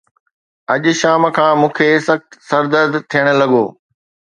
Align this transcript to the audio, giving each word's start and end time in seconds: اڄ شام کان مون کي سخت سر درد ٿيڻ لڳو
اڄ 0.73 0.83
شام 0.99 1.23
کان 1.35 1.51
مون 1.59 1.71
کي 1.77 1.87
سخت 2.07 2.27
سر 2.47 2.63
درد 2.73 2.93
ٿيڻ 3.11 3.25
لڳو 3.39 3.65